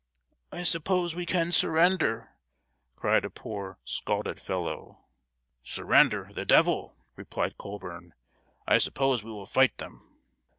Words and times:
"I 0.51 0.63
suppose 0.63 1.13
we 1.13 1.27
can 1.27 1.51
surrender," 1.51 2.31
cried 2.95 3.23
a 3.23 3.29
poor, 3.29 3.77
scalded 3.85 4.39
fellow. 4.41 5.05
"Surrender 5.61 6.31
the 6.33 6.43
devil!" 6.43 6.95
replied 7.15 7.59
Colburn. 7.59 8.15
"I 8.67 8.79
suppose 8.79 9.23
we 9.23 9.29
will 9.29 9.45
fight 9.45 9.77
them!" 9.77 10.01